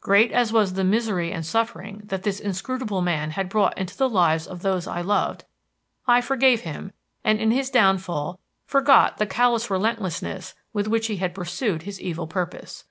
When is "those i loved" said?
4.62-5.44